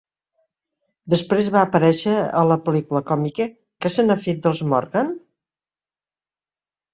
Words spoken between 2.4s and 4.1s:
la pel·lícula còmica "Què se